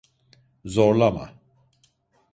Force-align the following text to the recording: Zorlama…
Zorlama… 0.65 1.31